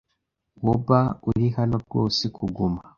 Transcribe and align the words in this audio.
Woba 0.65 0.99
uri 1.29 1.45
hano 1.57 1.75
rwose 1.85 2.23
kuguma? 2.35 2.79